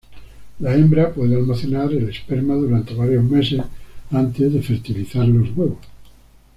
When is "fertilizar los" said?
4.63-5.55